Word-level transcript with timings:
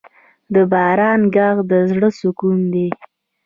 د 0.53 0.55
باران 0.71 1.19
ږغ 1.33 1.57
د 1.69 1.71
زړه 1.89 2.09
سکون 2.19 2.59
دی. 2.73 2.87